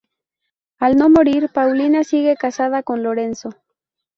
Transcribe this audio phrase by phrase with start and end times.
[0.79, 3.51] Al no morir, Paulina sigue casada con Lorenzo.